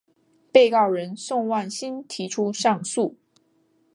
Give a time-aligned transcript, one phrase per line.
[0.51, 3.17] 被告人宋万新提出上诉。